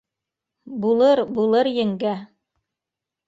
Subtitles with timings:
[0.85, 2.13] —Булыр, булыр, еңгә